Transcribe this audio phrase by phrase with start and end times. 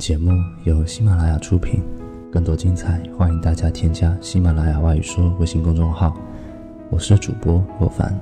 [0.00, 0.30] 节目
[0.64, 1.82] 由喜马拉雅出品，
[2.32, 6.16] 更多精彩，欢迎大家添加喜马拉雅外语说微信公众号。
[6.88, 8.18] 我是主播若凡。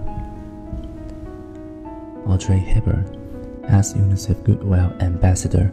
[2.27, 3.05] Audrey Hepburn
[3.71, 5.71] as UNICEF Goodwill Ambassador，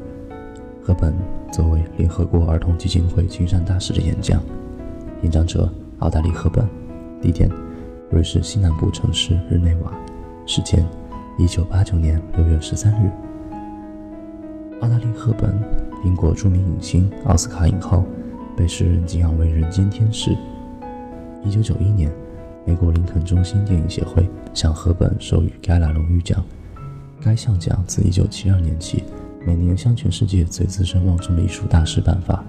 [0.84, 1.12] 赫本
[1.52, 4.40] 作为联合国儿童基金会亲善大使的演讲。
[5.24, 5.68] 演讲者
[5.98, 6.70] 奥黛丽·赫本，
[7.20, 7.50] 地点
[8.12, 9.92] 瑞士西南部城市日内瓦，
[10.46, 10.86] 时间
[11.40, 13.10] 一九八九年六月十三日。
[14.82, 15.58] 澳大利赫本，
[16.06, 18.06] 英国著名影星、奥斯卡影后，
[18.56, 20.38] 被世人敬仰为人间天使。
[21.44, 22.12] 一九九一年，
[22.64, 26.42] 美国林肯中心电影协会向赫本授予该兰荣誉奖。
[27.20, 29.04] 该项奖自一九七二年起，
[29.46, 32.44] 每年向全世界最资深望重的艺术大师颁发。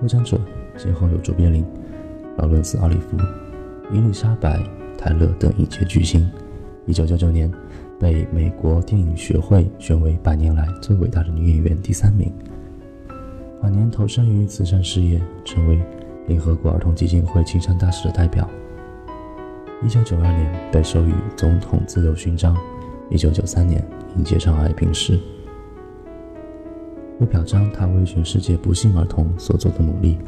[0.00, 0.38] 获奖者
[0.76, 1.64] 先后有卓别林、
[2.36, 3.16] 劳伦斯·奥利弗、
[3.92, 4.58] 伊丽莎白·
[4.98, 6.28] 泰勒等一届巨星。
[6.84, 7.50] 一九九九年。
[7.98, 12.30] 被美国电影学会选为百年来最伟大的女演员第三名。
[13.62, 15.80] 晚年投身于慈善事业，成为
[16.26, 18.48] 联合国儿童基金会亲善大使的代表。
[19.82, 22.56] 一九九二年被授予总统自由勋章。
[23.08, 23.84] 一九九三年
[24.16, 25.18] 因结肠癌病逝。
[27.18, 30.18] 为表彰他为全世界不幸儿童所做的努力，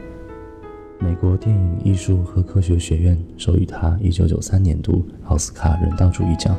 [0.98, 6.56] 美国电影艺术和科学学院授予他一九九三年度奥斯卡人道主义奖。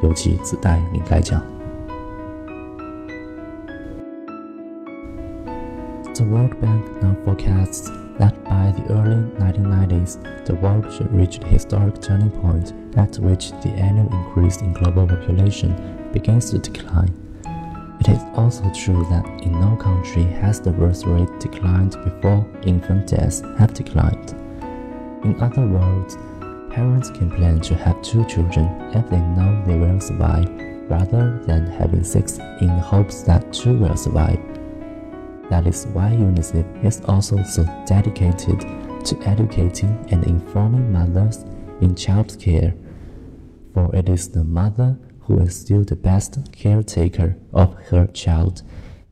[0.00, 1.42] 尤其自带领带奖。
[6.18, 7.88] The World Bank now forecasts
[8.18, 13.52] that by the early 1990s, the world should reach the historic turning point at which
[13.62, 17.14] the annual increase in global population begins to decline.
[18.00, 23.06] It is also true that in no country has the birth rate declined before infant
[23.06, 24.32] deaths have declined.
[25.22, 26.16] In other words,
[26.70, 30.48] Parents can plan to have two children if they know they will survive,
[30.88, 34.57] rather than having six in the hopes that two will survive.
[35.50, 38.60] That is why UNICEF is also so dedicated
[39.04, 41.44] to educating and informing mothers
[41.80, 42.74] in child care,
[43.72, 48.62] for it is the mother who is still the best caretaker of her child,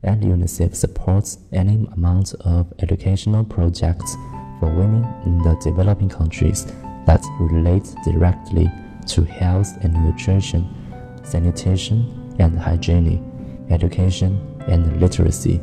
[0.03, 4.15] and UNICEF supports any amount of educational projects
[4.59, 6.65] for women in the developing countries
[7.05, 8.69] that relate directly
[9.07, 10.67] to health and nutrition,
[11.23, 13.23] sanitation and hygiene,
[13.69, 15.61] education and literacy.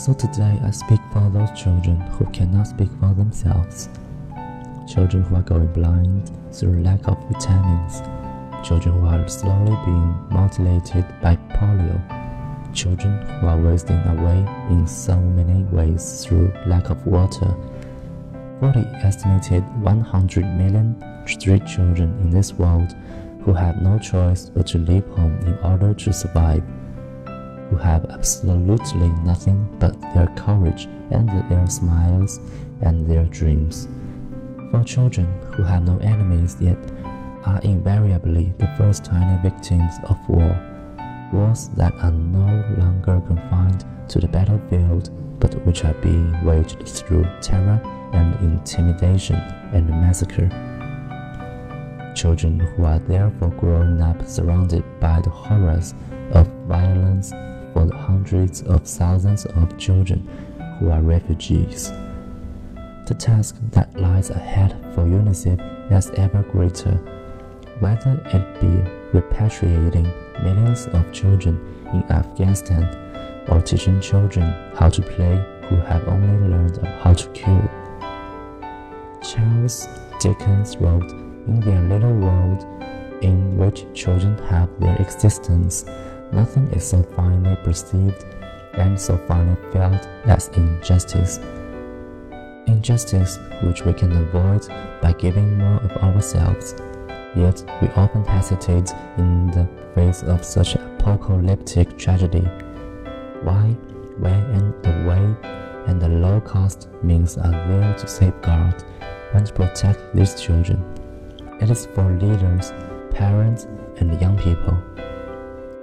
[0.00, 3.90] So today I speak for those children who cannot speak for themselves.
[4.88, 8.00] Children who are going blind through lack of vitamins.
[8.66, 12.00] Children who are slowly being mutilated by polio.
[12.72, 14.38] Children who are wasting away
[14.70, 17.54] in so many ways through lack of water
[18.58, 20.96] for the estimated 100 million
[21.26, 22.94] street children in this world
[23.42, 26.62] who have no choice but to leave home in order to survive,
[27.70, 32.38] who have absolutely nothing but their courage and their smiles
[32.82, 33.88] and their dreams.
[34.70, 36.78] For children who have no enemies yet
[37.44, 40.56] are invariably the first tiny victims of war,
[41.32, 45.10] wars that are no longer confined to the battlefield
[45.40, 47.80] but which are being waged through terror
[48.12, 49.36] and intimidation
[49.72, 50.48] and massacre.
[52.14, 55.94] Children who are therefore growing up surrounded by the horrors
[56.32, 57.32] of violence
[57.72, 60.28] for the hundreds of thousands of children
[60.78, 61.92] who are refugees.
[63.06, 66.94] The task that lies ahead for UNICEF is ever greater,
[67.80, 70.08] whether it be repatriating
[70.42, 71.58] millions of children
[71.92, 72.84] in Afghanistan
[73.48, 74.44] or teaching children
[74.76, 77.70] how to play who have only learned how to kill.
[79.22, 79.88] Charles
[80.20, 81.10] Dickens wrote,
[81.46, 82.66] In their little world
[83.22, 85.84] in which children have their existence,
[86.32, 88.24] nothing is so finely perceived
[88.74, 91.38] and so finely felt as injustice.
[92.66, 94.66] Injustice which we can avoid
[95.00, 96.74] by giving more of ourselves.
[97.36, 102.46] Yet we often hesitate in the face of such apocalyptic tragedy.
[103.42, 103.76] Why,
[104.18, 105.50] where, and the way
[105.86, 108.82] and the low cost means are there to safeguard
[109.32, 110.84] and protect these children.
[111.60, 112.72] It is for leaders,
[113.10, 113.66] parents,
[113.98, 114.76] and young people.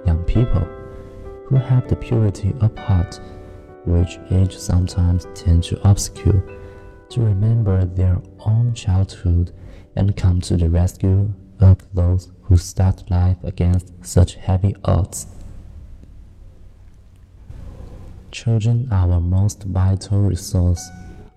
[0.08, 0.66] Young people
[1.44, 3.20] who have the purity of heart,
[3.84, 6.42] which age sometimes tend to obscure,
[7.10, 8.16] to remember their
[8.46, 9.52] own childhood
[9.96, 15.26] and come to the rescue of those who start life against such heavy odds.
[18.30, 20.88] Children are our most vital resource,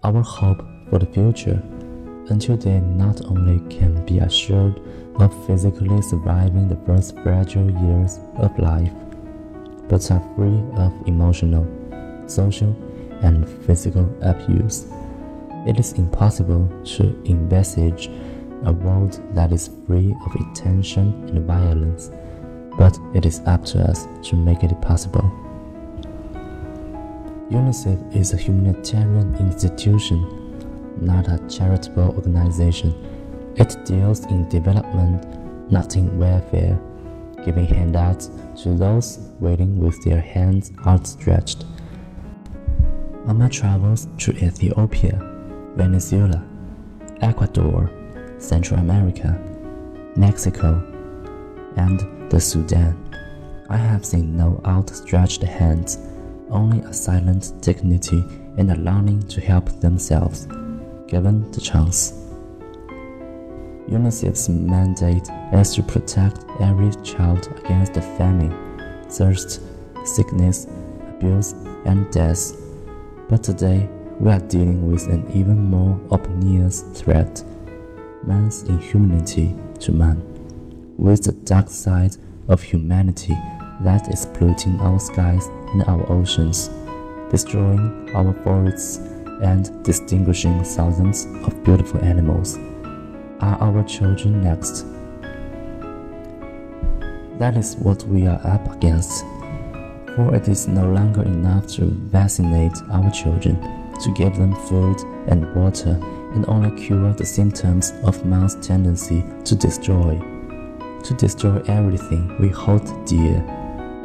[0.02, 1.62] our hope for the future
[2.30, 4.80] until they not only can be assured
[5.22, 8.92] of physically surviving the first fragile years of life,
[9.88, 11.66] but are free of emotional
[12.32, 12.76] social,
[13.22, 14.88] and physical abuse.
[15.68, 18.10] It is impossible to envisage
[18.64, 22.10] a world that is free of tension and violence,
[22.78, 25.30] but it is up to us to make it possible.
[27.52, 30.20] UNICEF is a humanitarian institution,
[31.02, 32.94] not a charitable organization.
[33.56, 35.26] It deals in development,
[35.72, 36.80] not in welfare,
[37.44, 38.30] giving handouts
[38.64, 41.66] to those waiting with their hands outstretched.
[43.28, 45.20] On my travels to Ethiopia,
[45.76, 46.44] Venezuela,
[47.22, 47.90] Ecuador,
[48.40, 49.40] Central America,
[50.16, 50.82] Mexico,
[51.76, 52.98] and the Sudan,
[53.70, 55.98] I have seen no outstretched hands
[56.50, 58.24] only a silent dignity
[58.58, 60.48] and a longing to help themselves,
[61.08, 62.21] given the chance.
[63.92, 68.56] UNICEF's mandate is to protect every child against famine,
[69.10, 69.62] thirst,
[70.06, 70.68] sickness,
[71.10, 71.52] abuse,
[71.84, 72.56] and death.
[73.28, 77.44] But today, we are dealing with an even more obvious threat
[78.24, 80.24] man's inhumanity to man,
[80.98, 82.16] with the dark side
[82.48, 83.36] of humanity
[83.82, 86.70] that is polluting our skies and our oceans,
[87.30, 88.98] destroying our forests
[89.44, 92.58] and distinguishing thousands of beautiful animals.
[93.42, 94.86] Are our children next?
[97.40, 99.26] That is what we are up against.
[100.16, 103.60] For it is no longer enough to vaccinate our children,
[104.04, 104.98] to give them food
[105.28, 106.00] and water,
[106.34, 110.20] and only cure the symptoms of man's tendency to destroy.
[111.04, 113.44] To destroy everything we hold dear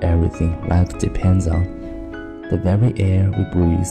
[0.03, 1.65] everything life depends on
[2.51, 3.91] the very air we breathe,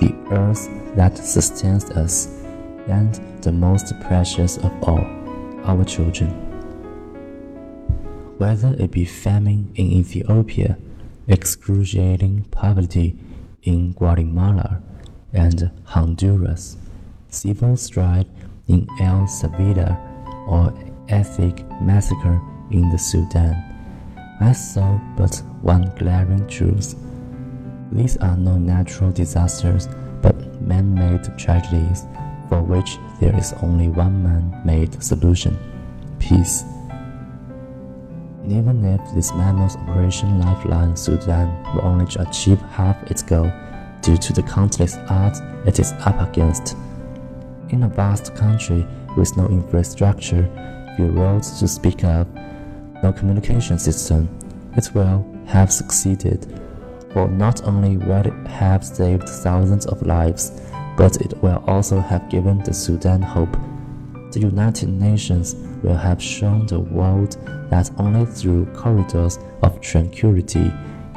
[0.00, 2.39] the earth that sustains us,
[2.88, 5.04] and the most precious of all,
[5.64, 6.30] our children.
[8.38, 10.78] Whether it be famine in Ethiopia,
[11.28, 13.18] excruciating poverty
[13.62, 14.82] in Guatemala
[15.32, 16.76] and Honduras,
[17.28, 18.26] civil strife
[18.68, 19.98] in El Salvador,
[20.48, 20.72] or
[21.08, 22.40] ethnic massacre
[22.70, 23.54] in the Sudan.
[24.40, 26.94] I saw but one glaring truth.
[27.92, 29.88] These are no natural disasters,
[30.22, 32.06] but man made tragedies
[32.50, 35.56] for which there is only one man made solution
[36.18, 36.64] peace.
[38.46, 43.50] even if this mammoth Operation Lifeline Sudan will only achieve half its goal
[44.02, 46.76] due to the countless odds it is up against.
[47.68, 48.84] In a vast country
[49.16, 50.48] with no infrastructure,
[50.96, 52.26] few roads to speak of,
[53.02, 54.28] no communication system,
[54.76, 56.46] it will have succeeded.
[57.12, 60.50] For not only will it have saved thousands of lives,
[60.96, 63.56] but it will also have given the Sudan hope.
[64.32, 67.36] The United Nations will have shown the world
[67.70, 70.72] that only through corridors of tranquility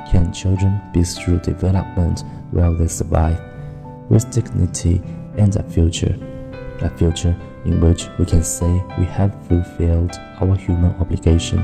[0.10, 3.40] can children be through development will they survive,
[4.10, 5.02] with dignity
[5.38, 6.16] and a future,
[6.82, 7.36] a future
[7.66, 10.12] in which we can say we have fulfilled
[10.42, 11.60] our human obligation.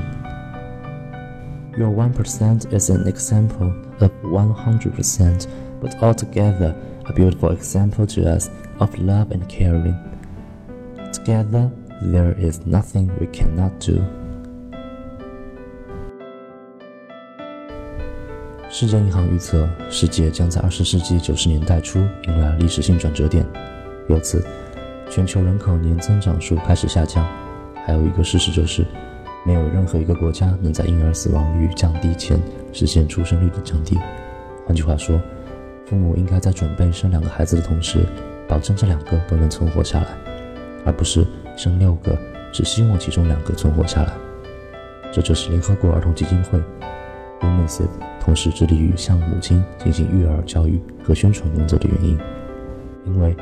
[1.76, 3.68] Your 1% is an example
[4.00, 5.46] of 100%,
[5.80, 6.74] but altogether
[7.06, 8.48] a beautiful example to us
[8.78, 9.94] of love and caring.
[11.12, 11.70] Together,
[12.02, 14.00] there is nothing we cannot do.
[18.72, 23.44] 世界银行预测，世界将在20世纪90年代初迎来历史性转折点，
[24.08, 24.44] 由此，
[25.10, 27.26] 全球人口年增长数开始下降。
[27.84, 28.86] 还有一个事实就是，
[29.44, 32.38] 没有任何一个国家能在婴儿死亡率降低前
[32.72, 33.98] 实现出生率的降低。
[34.64, 35.20] 换句话说，
[35.90, 38.06] 父母应该在准备生两个孩子的同时，
[38.46, 40.06] 保证这两个都能存活下来，
[40.84, 42.16] 而不是生六个
[42.52, 44.12] 只希望其中两个存活下来。
[45.10, 46.60] 这就是联合国儿童基金会
[47.40, 47.88] （UNICEF）
[48.20, 52.16] 同时致力于向母亲进行育儿教育和宣传工作的原因。
[53.04, 53.36] 因为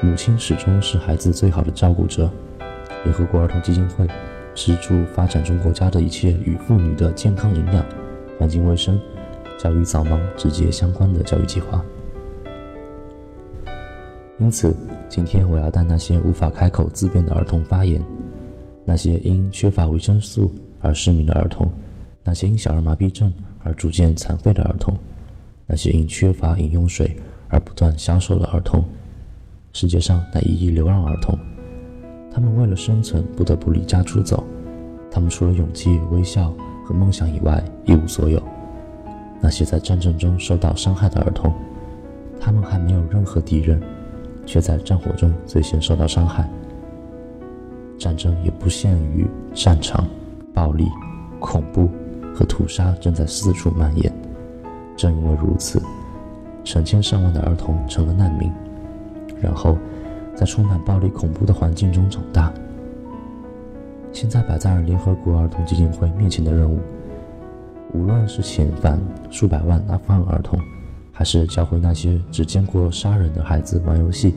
[0.00, 2.30] 母亲始终是孩子最好的照顾者。
[3.04, 4.08] 联合国儿童基金会。
[4.54, 7.84] 资助发展中国家的一切与妇女的健康营养、
[8.38, 9.00] 环境卫生、
[9.58, 11.84] 教育早盲直接相关的教育计划。
[14.38, 14.74] 因此，
[15.08, 18.02] 今天我要带那些无法开口自辩的儿童发言，
[18.84, 21.70] 那些因缺乏维生素而失明的儿童，
[22.24, 23.32] 那些因小儿麻痹症
[23.62, 24.96] 而逐渐残废的儿童，
[25.66, 27.16] 那些因缺乏饮用水
[27.48, 28.84] 而不断消瘦的儿童，
[29.72, 31.38] 世界上那一亿流浪儿童。
[32.32, 34.42] 他们为了生存不得不离家出走，
[35.12, 36.52] 他们除了勇气、微笑
[36.84, 38.42] 和梦想以外一无所有。
[39.44, 41.52] 那些在战争中受到伤害的儿童，
[42.40, 43.78] 他们还没有任何敌人，
[44.46, 46.48] 却在战火中最先受到伤害。
[47.98, 50.08] 战争也不限于战场，
[50.54, 50.88] 暴力、
[51.40, 51.90] 恐怖
[52.34, 54.10] 和屠杀正在四处蔓延。
[54.96, 55.78] 正因为如此，
[56.64, 58.50] 成千上万的儿童成了难民，
[59.42, 59.76] 然后
[60.34, 62.50] 在充满暴力恐怖的环境中长大。
[64.10, 66.78] 现在摆在联合国儿童基金会面前的任务，
[67.94, 70.60] 无论是遣返数百万阿富汗儿童，
[71.12, 74.34] 还是教会那些只见过杀人的孩子玩游戏，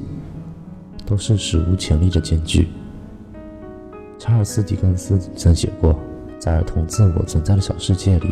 [1.07, 2.67] 都是史无前例的艰巨。
[4.19, 5.97] 查尔斯·狄更斯曾写过，
[6.37, 8.31] 在儿童自我存在的小世界里。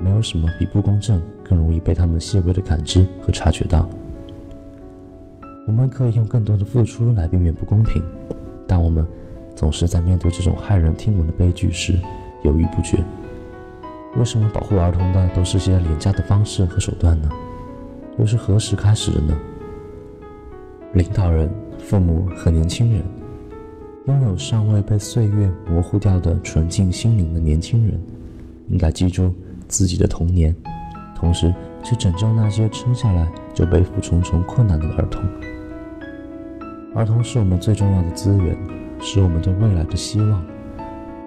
[0.00, 3.88] 没有什么比不公正更容易被他们细微的感知和察觉到。
[5.66, 8.00] 我们可以用更多的付出来避免不公平，
[8.64, 9.04] 但我们
[9.56, 11.98] 总是在面对这种骇人听闻的悲剧时
[12.44, 13.02] 犹豫不决。
[14.18, 17.28] 为什么保护儿童的都是些廉价的方式和手段呢？
[18.18, 19.38] 又是何时开始的呢？
[20.94, 21.48] 领导人、
[21.78, 23.02] 父母和年轻人，
[24.06, 28.00] 拥有尚未被岁月模糊掉的纯净心灵的年轻人，
[28.68, 29.32] 应该记住。
[29.68, 30.56] 自己的童年，
[31.14, 35.22] 同时去拯救那些生下来就背负重重困难的儿童。
[36.94, 38.56] 儿童是我们最重要的资源，
[38.98, 40.42] 是我们对未来的希望。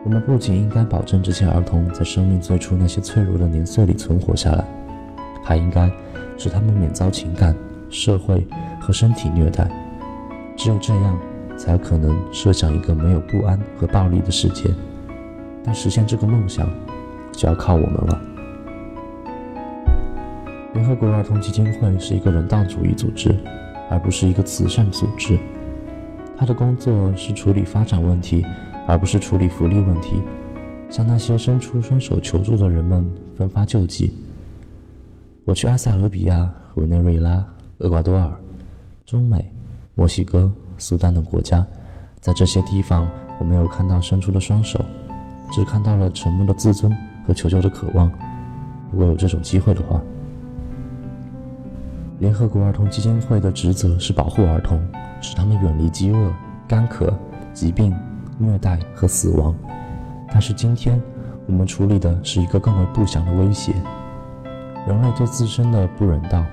[0.03, 4.65] 我们不仅应该保证这些儿童在生命最初那些脆弱的年岁里存活下来，
[5.43, 5.91] 还应该
[6.39, 7.55] 使他们免遭情感、
[7.89, 8.45] 社会
[8.79, 9.69] 和身体虐待。
[10.57, 11.19] 只有这样，
[11.55, 14.71] 才有可能设想一个没有不安和暴力的世界。
[15.63, 16.67] 但实现这个梦想，
[17.31, 18.21] 就要靠我们了。
[20.73, 23.35] 联合国儿童基金会是一个人道主义组织，
[23.87, 25.37] 而不是一个慈善组织。
[26.35, 28.43] 他的工作是处理发展问题，
[28.91, 30.21] 而不是处理福利问题，
[30.89, 34.13] 向那些伸出双手求助的人们分发救济。
[35.45, 37.41] 我去埃塞俄比亚、委内瑞拉、
[37.77, 38.29] 厄瓜多尔、
[39.05, 39.49] 中美、
[39.95, 41.65] 墨西哥、苏丹等国家，
[42.19, 43.07] 在这些地方，
[43.39, 44.83] 我没有看到伸出的双手，
[45.53, 46.93] 只看到了沉默的自尊
[47.25, 48.11] 和求救的渴望。
[48.91, 50.01] 如果有这种机会的话。
[52.19, 54.85] 联合国儿童基金会的职责是保护儿童，
[55.21, 56.33] 使他们远离饥饿、
[56.67, 57.17] 干渴、
[57.53, 57.95] 疾病、
[58.41, 59.55] 虐待和死亡。
[60.31, 61.01] 但是今天，
[61.45, 63.73] 我们处理的是一个更为不祥的威胁：
[64.87, 66.43] 人类对自身的不人道。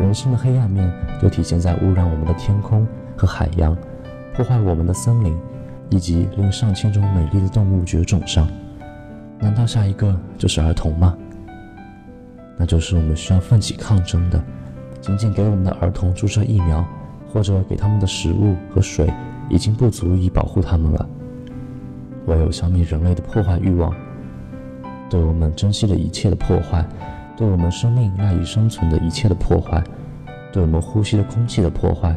[0.00, 0.88] 人性的黑暗面
[1.20, 3.76] 就体现在污染我们的天空和海洋，
[4.32, 5.36] 破坏我们的森林，
[5.90, 8.46] 以及令上千种美丽的动物绝种上。
[9.40, 11.16] 难道下一个就是儿童吗？
[12.56, 14.40] 那就是我们需要奋起抗争的。
[15.00, 16.84] 仅仅给我们的儿童注射疫苗，
[17.32, 19.12] 或者给他们的食物和水，
[19.48, 21.08] 已经不足以保护他们了。
[22.26, 23.94] 唯有消灭人类的破坏欲望，
[25.08, 26.86] 对我们珍惜的一切的破坏，
[27.36, 29.82] 对我们生命赖以生存的一切的破坏，
[30.52, 32.14] 对我们呼吸的空气的破坏，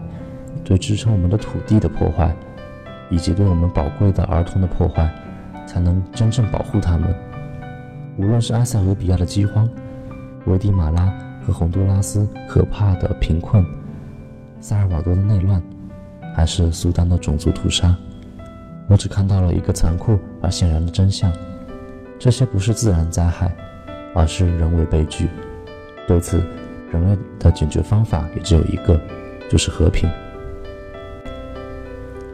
[0.63, 2.35] 对支撑我们的土地的破坏，
[3.09, 5.09] 以及对我们宝贵的儿童的破坏，
[5.65, 7.15] 才能真正保护他们。
[8.17, 9.69] 无论是埃塞俄比亚的饥荒，
[10.45, 11.11] 危地马拉。
[11.43, 13.65] 和洪都拉斯可怕的贫困，
[14.59, 15.59] 萨尔瓦多的内乱，
[16.35, 17.95] 还是苏丹的种族屠杀，
[18.87, 21.31] 我只看到了一个残酷而显然的真相：
[22.17, 23.53] 这些不是自然灾害，
[24.15, 25.27] 而是人为悲剧。
[26.07, 26.43] 对此，
[26.91, 28.99] 人类的解决方法也只有一个，
[29.49, 30.09] 就是和平。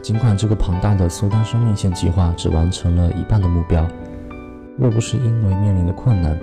[0.02, 3.86] 尽管这个庞大的苏丹生命线计划只完成了一半的目标，
[4.76, 6.38] 若不是因为面临的困难，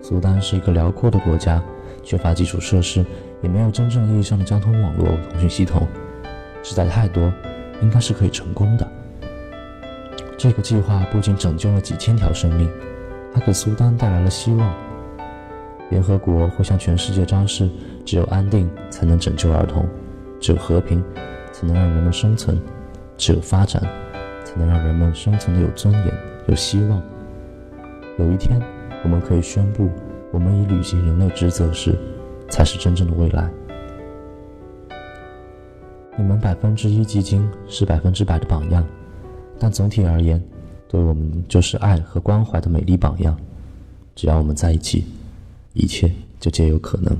[0.00, 1.62] 苏丹是一个辽阔的国家。
[2.02, 3.04] 缺乏基础设施，
[3.42, 5.86] 也没有真正意义上的交通网络、通讯系统，
[6.62, 7.32] 实在太多，
[7.82, 8.86] 应该是可以成功的。
[10.38, 12.70] 这个计划不仅拯救了几千条生命，
[13.34, 14.74] 还给苏丹带来了希望。
[15.90, 17.68] 联合国会向全世界昭示：
[18.04, 19.86] 只有安定才能拯救儿童，
[20.40, 21.02] 只有和平
[21.52, 22.58] 才能让人们生存，
[23.16, 23.82] 只有发展
[24.44, 26.14] 才能让人们生存的有尊严、
[26.46, 27.02] 有希望。
[28.18, 28.60] 有一天，
[29.02, 29.90] 我们可以宣布。
[30.32, 31.92] 我们已履行人类职责时，
[32.48, 33.50] 才是真正的未来。
[36.20, 38.86] 你们百分之一基金是百分之百的榜样，
[39.58, 40.38] 但总体而言，
[40.86, 43.34] 对我们就是爱和关怀的美丽榜样。
[44.14, 45.06] 只要我们在一起，
[45.72, 47.16] 一切就皆有可能。